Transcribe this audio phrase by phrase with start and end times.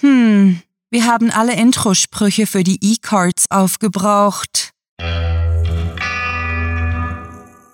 [0.00, 4.72] Hm, wir haben alle Introsprüche für die E-Cards aufgebraucht.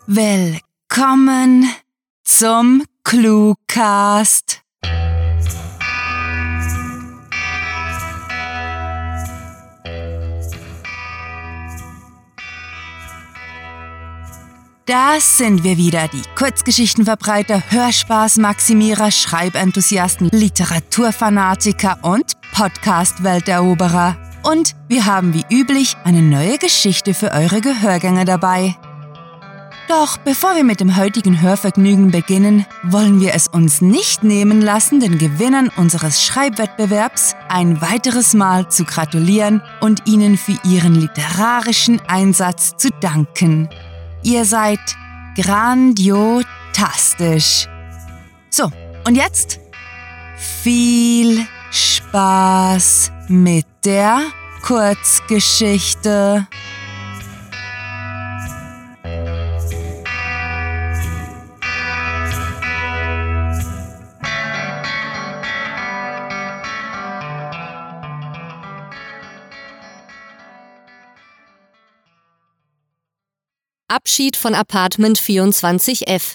[0.09, 1.69] Willkommen
[2.25, 4.66] zum Cluecast.
[14.87, 24.17] Das sind wir wieder, die Kurzgeschichtenverbreiter, Hörspaßmaximierer, Schreibenthusiasten, Literaturfanatiker und Podcast-Welteroberer.
[24.45, 28.77] Und wir haben wie üblich eine neue Geschichte für eure Gehörgänge dabei.
[29.89, 35.01] Doch bevor wir mit dem heutigen Hörvergnügen beginnen, wollen wir es uns nicht nehmen lassen,
[35.01, 42.77] den Gewinnern unseres Schreibwettbewerbs ein weiteres Mal zu gratulieren und ihnen für ihren literarischen Einsatz
[42.77, 43.69] zu danken.
[44.27, 44.80] Ihr seid
[45.37, 47.69] grandiotastisch.
[48.51, 48.73] So,
[49.07, 49.61] und jetzt
[50.37, 54.23] viel Spaß mit der
[54.62, 56.49] Kurzgeschichte.
[74.06, 76.34] Abschied von Apartment 24F.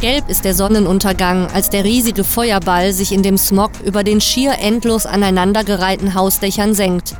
[0.00, 4.58] Gelb ist der Sonnenuntergang, als der riesige Feuerball sich in dem Smog über den schier
[4.60, 7.16] endlos aneinandergereihten Hausdächern senkt.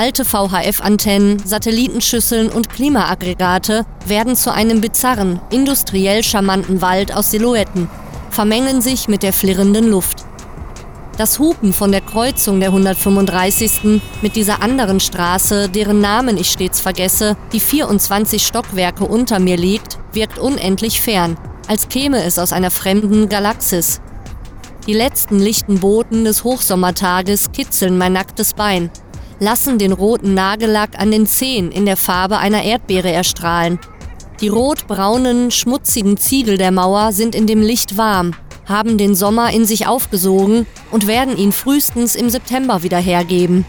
[0.00, 7.86] Alte VHF-Antennen, Satellitenschüsseln und Klimaaggregate werden zu einem bizarren, industriell charmanten Wald aus Silhouetten,
[8.30, 10.24] vermengen sich mit der flirrenden Luft.
[11.18, 14.00] Das Hupen von der Kreuzung der 135.
[14.22, 19.98] mit dieser anderen Straße, deren Namen ich stets vergesse, die 24 Stockwerke unter mir liegt,
[20.14, 21.36] wirkt unendlich fern,
[21.68, 24.00] als käme es aus einer fremden Galaxis.
[24.86, 28.90] Die letzten lichten Boten des Hochsommertages kitzeln mein nacktes Bein,
[29.40, 33.80] lassen den roten Nagellack an den Zehen in der Farbe einer Erdbeere erstrahlen.
[34.40, 38.34] Die rotbraunen, schmutzigen Ziegel der Mauer sind in dem Licht warm,
[38.66, 43.64] haben den Sommer in sich aufgesogen und werden ihn frühestens im September wieder hergeben.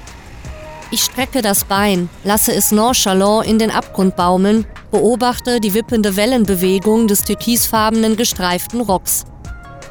[0.92, 7.08] Ich strecke das Bein, lasse es nonchalant in den Abgrund baumeln, beobachte die wippende Wellenbewegung
[7.08, 9.24] des türkisfarbenen gestreiften Rocks.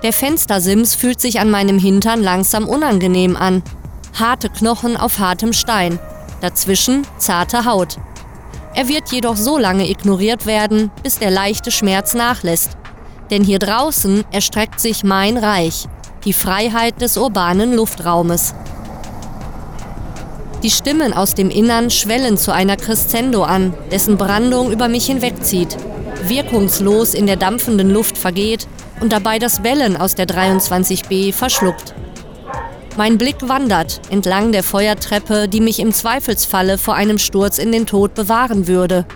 [0.02, 3.62] Der Fenstersims fühlt sich an meinem Hintern langsam unangenehm an,
[4.18, 5.98] harte Knochen auf hartem Stein,
[6.40, 7.98] dazwischen zarte Haut.
[8.74, 12.76] Er wird jedoch so lange ignoriert werden, bis der leichte Schmerz nachlässt.
[13.30, 15.86] Denn hier draußen erstreckt sich mein Reich,
[16.24, 18.54] die Freiheit des urbanen Luftraumes.
[20.62, 25.76] Die Stimmen aus dem Innern schwellen zu einer Crescendo an, dessen Brandung über mich hinwegzieht,
[26.24, 28.66] wirkungslos in der dampfenden Luft vergeht
[29.00, 31.94] und dabei das Wellen aus der 23b verschluckt.
[32.96, 37.86] Mein Blick wandert entlang der Feuertreppe, die mich im Zweifelsfalle vor einem Sturz in den
[37.86, 39.06] Tod bewahren würde.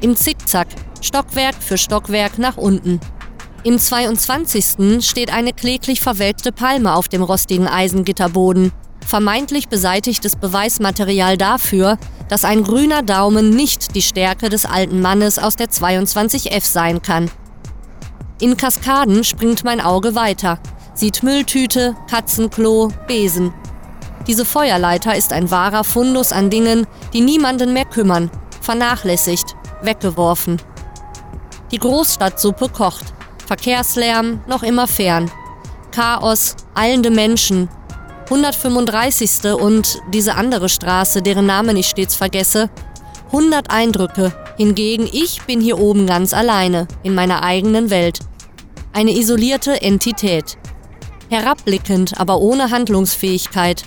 [0.00, 0.68] Im Zickzack,
[1.02, 3.00] Stockwerk für Stockwerk nach unten.
[3.64, 5.04] Im 22.
[5.04, 8.72] steht eine kläglich verwelkte Palme auf dem rostigen Eisengitterboden.
[9.04, 11.98] Vermeintlich beseitigtes Beweismaterial dafür,
[12.28, 17.30] dass ein grüner Daumen nicht die Stärke des alten Mannes aus der 22F sein kann.
[18.40, 20.58] In Kaskaden springt mein Auge weiter,
[20.96, 23.52] sieht Mülltüte, Katzenklo, Besen.
[24.26, 28.30] Diese Feuerleiter ist ein wahrer Fundus an Dingen, die niemanden mehr kümmern,
[28.60, 30.60] vernachlässigt, weggeworfen.
[31.70, 33.04] Die Großstadtsuppe kocht,
[33.46, 35.30] Verkehrslärm noch immer fern.
[35.92, 37.68] Chaos, eilende Menschen.
[38.24, 39.52] 135.
[39.54, 42.70] und diese andere Straße, deren Namen ich stets vergesse.
[43.26, 48.20] 100 Eindrücke, hingegen ich bin hier oben ganz alleine, in meiner eigenen Welt.
[48.92, 50.58] Eine isolierte Entität
[51.30, 53.84] herabblickend, aber ohne Handlungsfähigkeit.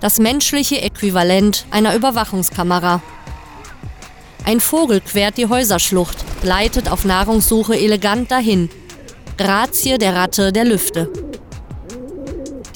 [0.00, 3.02] Das menschliche Äquivalent einer Überwachungskamera.
[4.44, 8.70] Ein Vogel quert die Häuserschlucht, gleitet auf Nahrungssuche elegant dahin.
[9.36, 11.10] Grazie der Ratte der Lüfte.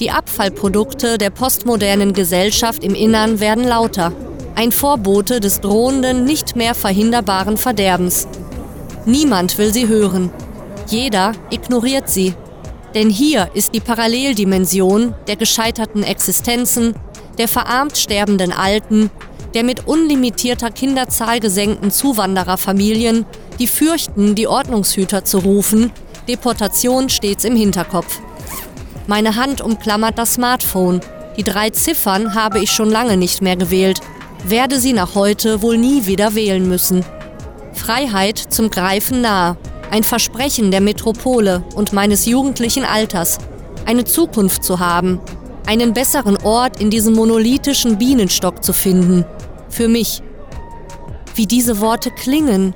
[0.01, 4.11] Die Abfallprodukte der postmodernen Gesellschaft im Innern werden lauter.
[4.55, 8.27] Ein Vorbote des drohenden, nicht mehr verhinderbaren Verderbens.
[9.05, 10.29] Niemand will sie hören.
[10.87, 12.33] Jeder ignoriert sie.
[12.93, 16.93] Denn hier ist die Paralleldimension der gescheiterten Existenzen,
[17.37, 19.09] der verarmt sterbenden Alten,
[19.53, 23.25] der mit unlimitierter Kinderzahl gesenkten Zuwandererfamilien,
[23.59, 25.91] die fürchten, die Ordnungshüter zu rufen,
[26.27, 28.19] Deportation stets im Hinterkopf.
[29.07, 31.01] Meine Hand umklammert das Smartphone,
[31.37, 34.01] Die drei Ziffern habe ich schon lange nicht mehr gewählt,
[34.43, 37.05] werde sie nach heute wohl nie wieder wählen müssen.
[37.73, 39.55] Freiheit zum Greifen nah,
[39.91, 43.37] ein Versprechen der Metropole und meines jugendlichen Alters,
[43.85, 45.19] eine Zukunft zu haben,
[45.67, 49.25] einen besseren Ort in diesem monolithischen Bienenstock zu finden.
[49.69, 50.23] Für mich.
[51.35, 52.73] Wie diese Worte klingen.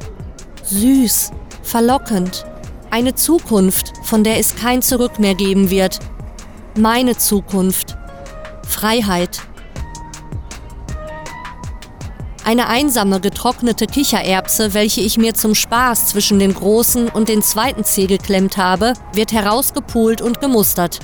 [0.64, 1.32] Süß,
[1.64, 2.46] verlockend.
[2.92, 6.00] Eine Zukunft, von der es kein Zurück mehr geben wird.
[6.78, 7.98] Meine Zukunft.
[8.68, 9.42] Freiheit.
[12.46, 17.84] Eine einsame, getrocknete Kichererbse, welche ich mir zum Spaß zwischen den großen und den zweiten
[17.84, 21.00] Zeh geklemmt habe, wird herausgepult und gemustert.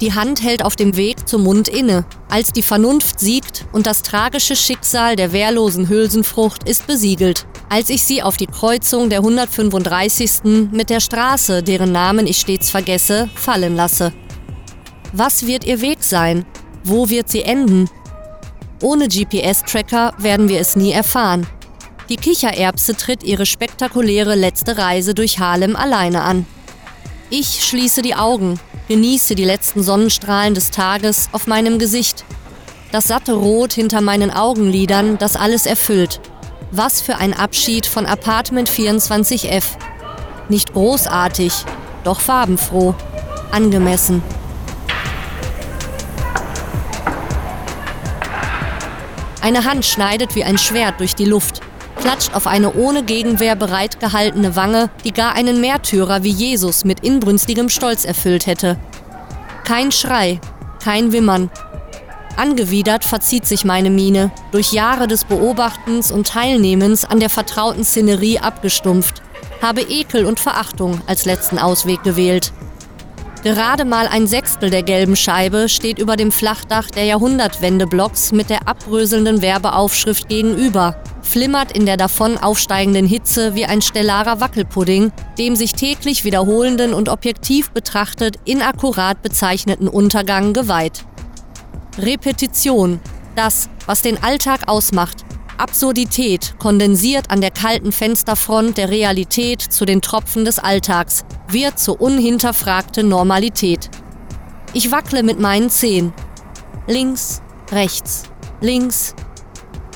[0.00, 4.02] Die Hand hält auf dem Weg zum Mund inne, als die Vernunft siegt und das
[4.02, 10.72] tragische Schicksal der wehrlosen Hülsenfrucht ist besiegelt, als ich sie auf die Kreuzung der 135.
[10.72, 14.12] mit der Straße, deren Namen ich stets vergesse, fallen lasse.
[15.12, 16.44] Was wird ihr Weg sein?
[16.82, 17.88] Wo wird sie enden?
[18.84, 21.46] Ohne GPS-Tracker werden wir es nie erfahren.
[22.10, 26.44] Die Kichererbse tritt ihre spektakuläre letzte Reise durch Harlem alleine an.
[27.30, 32.26] Ich schließe die Augen, genieße die letzten Sonnenstrahlen des Tages auf meinem Gesicht.
[32.92, 36.20] Das satte Rot hinter meinen Augenlidern, das alles erfüllt.
[36.70, 39.64] Was für ein Abschied von Apartment 24F.
[40.50, 41.54] Nicht großartig,
[42.04, 42.94] doch farbenfroh,
[43.50, 44.22] angemessen.
[49.44, 51.60] Eine Hand schneidet wie ein Schwert durch die Luft,
[52.00, 57.68] klatscht auf eine ohne Gegenwehr bereitgehaltene Wange, die gar einen Märtyrer wie Jesus mit inbrünstigem
[57.68, 58.78] Stolz erfüllt hätte.
[59.64, 60.40] Kein Schrei,
[60.82, 61.50] kein Wimmern.
[62.38, 68.38] Angewidert verzieht sich meine Miene, durch Jahre des Beobachtens und Teilnehmens an der vertrauten Szenerie
[68.38, 69.20] abgestumpft,
[69.60, 72.54] habe Ekel und Verachtung als letzten Ausweg gewählt.
[73.44, 78.66] Gerade mal ein Sechstel der gelben Scheibe steht über dem Flachdach der Jahrhundertwende-Blocks mit der
[78.66, 85.74] abbröselnden Werbeaufschrift gegenüber, flimmert in der davon aufsteigenden Hitze wie ein stellarer Wackelpudding, dem sich
[85.74, 91.04] täglich wiederholenden und objektiv betrachtet inakkurat bezeichneten Untergang geweiht.
[91.98, 92.98] Repetition,
[93.36, 95.18] das, was den Alltag ausmacht,
[95.58, 102.00] Absurdität kondensiert an der kalten Fensterfront der Realität zu den Tropfen des Alltags, wird zur
[102.00, 103.90] unhinterfragten Normalität.
[104.72, 106.12] Ich wackle mit meinen Zehen.
[106.86, 107.40] Links,
[107.70, 108.24] rechts,
[108.60, 109.14] links.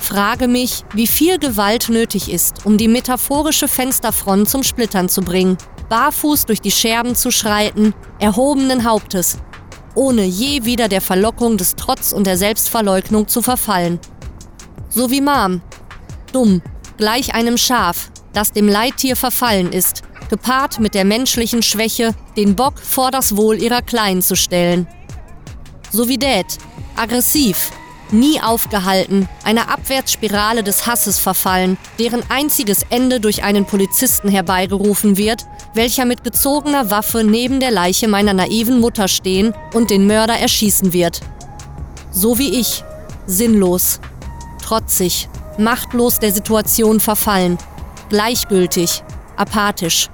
[0.01, 5.59] Frage mich, wie viel Gewalt nötig ist, um die metaphorische Fensterfront zum Splittern zu bringen,
[5.89, 9.39] barfuß durch die Scherben zu schreiten, erhobenen Hauptes,
[9.95, 13.99] ohne je wieder der Verlockung des Trotz und der Selbstverleugnung zu verfallen.
[14.89, 15.61] So wie Mom.
[16.33, 16.63] Dumm,
[16.97, 22.79] gleich einem Schaf, das dem Leittier verfallen ist, gepaart mit der menschlichen Schwäche, den Bock
[22.79, 24.87] vor das Wohl ihrer Kleinen zu stellen.
[25.91, 26.59] So wie Dad,
[26.97, 27.71] aggressiv,
[28.13, 35.47] nie aufgehalten, einer Abwärtsspirale des Hasses verfallen, deren einziges Ende durch einen Polizisten herbeigerufen wird,
[35.75, 40.93] welcher mit gezogener Waffe neben der Leiche meiner naiven Mutter stehen und den Mörder erschießen
[40.93, 41.21] wird.
[42.11, 42.85] So wie ich,
[43.27, 44.01] sinnlos,
[44.69, 47.57] trotzig, machtlos der Situation verfallen,
[48.11, 49.03] gleichgültig,
[49.37, 50.09] apathisch.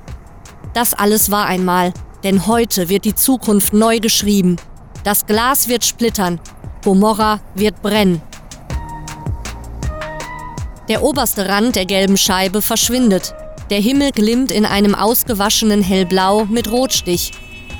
[0.75, 1.93] Das alles war einmal,
[2.23, 4.57] denn heute wird die Zukunft neu geschrieben.
[5.03, 6.39] Das Glas wird splittern,
[6.85, 8.23] Gomorra wird brennen.
[10.89, 13.35] Der oberste Rand der gelben Scheibe verschwindet.
[13.71, 17.33] Der Himmel glimmt in einem ausgewaschenen Hellblau mit Rotstich.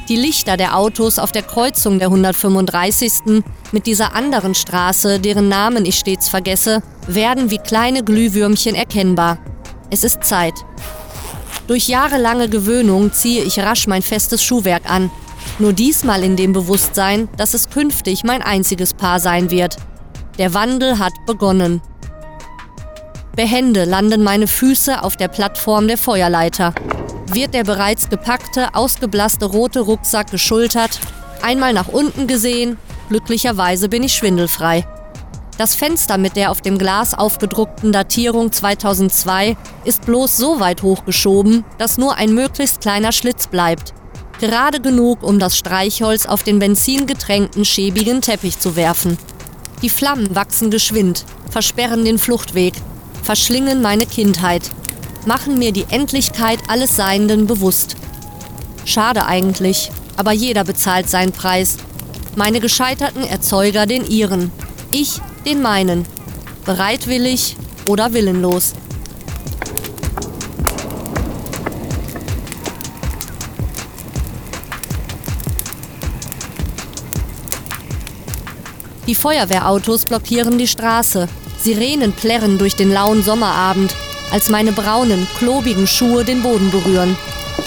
[0.09, 3.43] Die Lichter der Autos auf der Kreuzung der 135.
[3.73, 9.39] mit dieser anderen Straße, deren Namen ich stets vergesse, werden wie kleine Glühwürmchen erkennbar.
[9.89, 10.53] Es ist Zeit.
[11.69, 15.11] Durch jahrelange Gewöhnung ziehe ich rasch mein festes Schuhwerk an.
[15.59, 19.79] Nur diesmal in dem Bewusstsein, dass es künftig mein einziges Paar sein wird.
[20.37, 21.81] Der Wandel hat begonnen.
[23.35, 26.75] Behende landen meine Füße auf der Plattform der Feuerleiter
[27.33, 31.01] wird der bereits gepackte, ausgeblasste rote Rucksack geschultert,
[31.43, 32.77] einmal nach unten gesehen,
[33.09, 34.87] glücklicherweise bin ich schwindelfrei.
[35.57, 41.65] Das Fenster mit der auf dem Glas aufgedruckten Datierung 2002 ist bloß so weit hochgeschoben,
[41.79, 43.95] dass nur ein möglichst kleiner Schlitz bleibt.
[44.41, 49.17] Gerade genug, um das Streichholz auf den benzingetränkten, schäbigen Teppich zu werfen.
[49.81, 52.75] Die Flammen wachsen geschwind, versperren den Fluchtweg,
[53.23, 54.71] verschlingen meine Kindheit,
[55.27, 57.97] machen mir die Endlichkeit alles Seienden bewusst.
[58.85, 61.77] Schade eigentlich, aber jeder bezahlt seinen Preis.
[62.37, 64.51] Meine gescheiterten Erzeuger den ihren,
[64.91, 66.05] ich den meinen,
[66.65, 68.75] bereitwillig oder willenlos.
[79.07, 81.29] Die Feuerwehrautos blockieren die Straße.
[81.59, 83.95] Sirenen plärren durch den lauen Sommerabend,
[84.35, 87.17] als meine braunen, klobigen Schuhe den Boden berühren.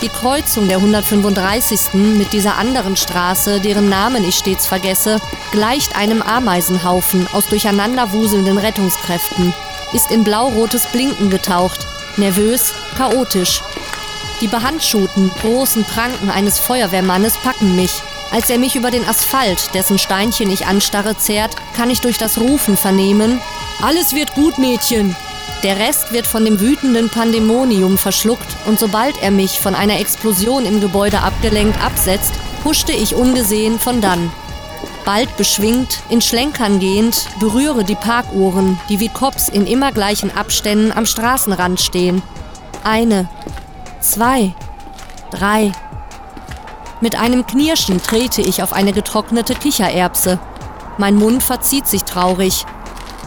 [0.01, 1.93] Die Kreuzung der 135.
[1.93, 5.21] mit dieser anderen Straße, deren Namen ich stets vergesse,
[5.53, 9.53] gleicht einem Ameisenhaufen aus durcheinanderwuselnden Rettungskräften,
[9.93, 13.61] ist in blau-rotes Blinken getaucht, nervös, chaotisch.
[14.41, 18.03] Die behandschuhten, großen Pranken eines Feuerwehrmannes packen mich.
[18.31, 22.37] Als er mich über den Asphalt, dessen Steinchen ich anstarre, zerrt, kann ich durch das
[22.37, 23.39] Rufen vernehmen:
[23.81, 25.15] Alles wird gut, Mädchen!
[25.63, 30.65] Der Rest wird von dem wütenden Pandemonium verschluckt und sobald er mich von einer Explosion
[30.65, 32.33] im Gebäude abgelenkt absetzt,
[32.63, 34.31] huschte ich ungesehen von dann.
[35.03, 40.91] Bald beschwingt, in Schlenkern gehend, berühre die Parkuhren, die wie Cops in immer gleichen Abständen
[40.91, 42.21] am Straßenrand stehen.
[42.83, 43.27] Eine,
[43.99, 44.53] zwei,
[45.31, 45.71] drei.
[47.01, 50.39] Mit einem Knirschen trete ich auf eine getrocknete Kichererbse.
[50.97, 52.65] Mein Mund verzieht sich traurig.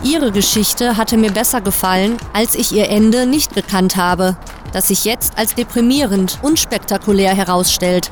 [0.02, 4.35] Ihre Geschichte hatte mir besser gefallen, als ich ihr Ende nicht gekannt habe,
[4.73, 8.11] das sich jetzt als deprimierend, unspektakulär herausstellt.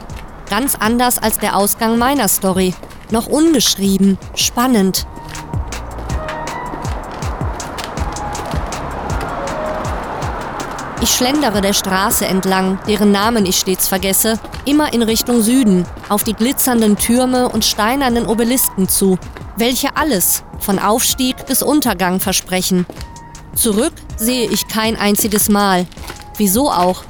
[0.51, 2.75] Ganz anders als der Ausgang meiner Story.
[3.11, 5.07] Noch ungeschrieben, spannend.
[11.01, 16.23] Ich schlendere der Straße entlang, deren Namen ich stets vergesse, immer in Richtung Süden, auf
[16.23, 19.17] die glitzernden Türme und steinernen Obelisken zu,
[19.59, 22.87] welche alles, von Aufstieg bis Untergang versprechen.
[23.55, 25.87] Zurück sehe ich kein einziges Mal.
[26.37, 27.03] Wieso auch?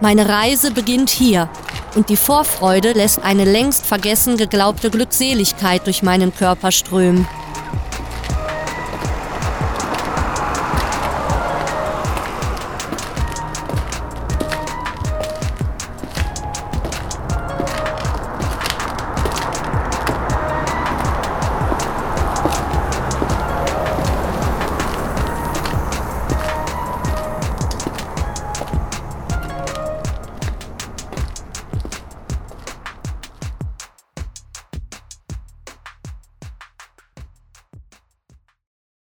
[0.00, 1.48] Meine Reise beginnt hier
[1.94, 7.26] und die Vorfreude lässt eine längst vergessen geglaubte Glückseligkeit durch meinen Körper strömen.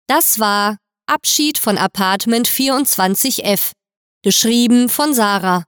[0.08, 3.74] Das war Abschied von Apartment 24F,
[4.24, 5.66] geschrieben von Sarah.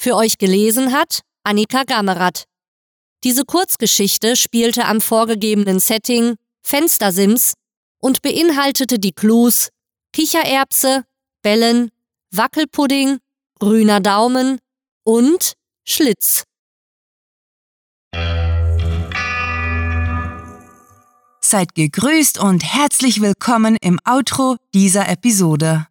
[0.00, 2.44] Für euch gelesen hat Annika Gammerath.
[3.24, 7.54] Diese Kurzgeschichte spielte am vorgegebenen Setting Fenstersims
[7.98, 9.70] und beinhaltete die Clues
[10.12, 11.04] Kichererbse,
[11.42, 11.90] Bellen,
[12.30, 13.18] Wackelpudding,
[13.58, 14.60] grüner Daumen
[15.04, 15.54] und
[15.84, 16.44] Schlitz.
[21.48, 25.86] Seid gegrüßt und herzlich willkommen im Outro dieser Episode.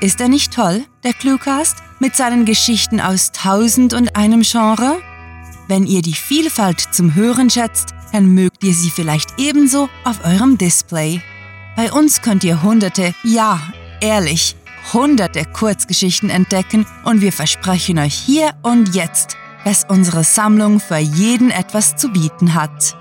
[0.00, 5.00] Ist er nicht toll, der Cluecast, mit seinen Geschichten aus tausend und einem Genre?
[5.68, 10.58] Wenn ihr die Vielfalt zum Hören schätzt, dann mögt ihr sie vielleicht ebenso auf eurem
[10.58, 11.22] Display.
[11.76, 13.60] Bei uns könnt ihr hunderte, ja,
[14.00, 14.56] ehrlich,
[14.92, 21.52] hunderte Kurzgeschichten entdecken und wir versprechen euch hier und jetzt, dass unsere Sammlung für jeden
[21.52, 22.96] etwas zu bieten hat.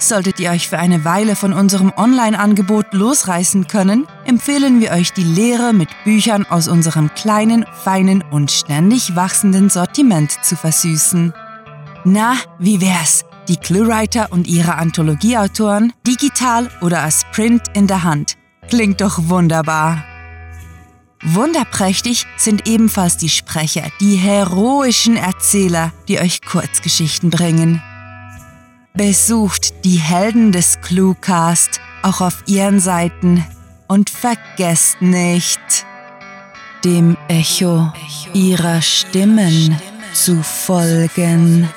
[0.00, 5.22] Solltet ihr euch für eine Weile von unserem Online-Angebot losreißen können, empfehlen wir euch die
[5.22, 11.34] Lehre mit Büchern aus unserem kleinen, feinen und ständig wachsenden Sortiment zu versüßen.
[12.04, 13.26] Na, wie wär's?
[13.48, 18.38] Die Cluewriter und ihre Anthologieautoren digital oder als Print in der Hand.
[18.70, 20.02] Klingt doch wunderbar.
[21.22, 27.82] Wunderprächtig sind ebenfalls die Sprecher, die heroischen Erzähler, die euch Kurzgeschichten bringen.
[28.94, 33.44] Besucht die Helden des Cluecast auch auf ihren Seiten
[33.86, 35.60] und vergesst nicht,
[36.84, 37.92] dem Echo
[38.34, 39.80] ihrer Stimmen
[40.12, 41.68] zu folgen.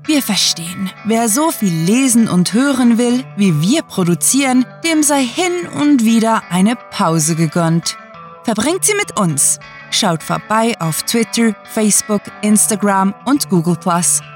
[0.04, 5.68] Wir verstehen, wer so viel lesen und hören will, wie wir produzieren, dem sei hin
[5.80, 7.96] und wieder eine Pause gegönnt.
[8.42, 9.60] Verbringt sie mit uns.
[9.94, 13.76] Schaut vorbei auf Twitter, Facebook, Instagram und Google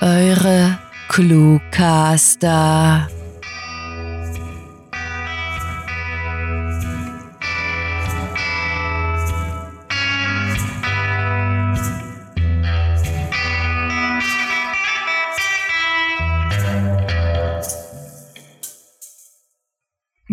[0.00, 0.78] Eure
[1.08, 3.08] Cluecaster.